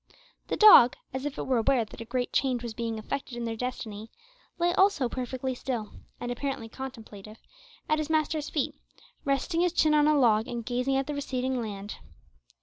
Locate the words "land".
11.61-11.97